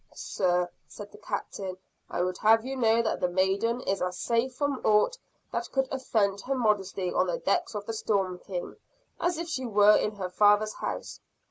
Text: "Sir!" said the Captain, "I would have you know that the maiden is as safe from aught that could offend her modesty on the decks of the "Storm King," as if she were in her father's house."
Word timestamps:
"Sir!" 0.15 0.67
said 0.87 1.11
the 1.11 1.19
Captain, 1.19 1.77
"I 2.09 2.23
would 2.23 2.39
have 2.39 2.65
you 2.65 2.75
know 2.75 3.03
that 3.03 3.19
the 3.19 3.27
maiden 3.27 3.81
is 3.81 4.01
as 4.01 4.17
safe 4.17 4.55
from 4.55 4.81
aught 4.83 5.15
that 5.51 5.71
could 5.71 5.87
offend 5.91 6.41
her 6.41 6.55
modesty 6.55 7.13
on 7.13 7.27
the 7.27 7.37
decks 7.37 7.75
of 7.75 7.85
the 7.85 7.93
"Storm 7.93 8.39
King," 8.39 8.77
as 9.19 9.37
if 9.37 9.47
she 9.47 9.67
were 9.67 9.95
in 9.95 10.15
her 10.15 10.31
father's 10.31 10.73
house." 10.73 11.19